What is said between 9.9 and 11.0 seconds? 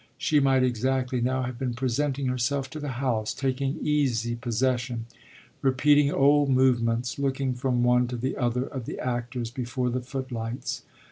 the footlights.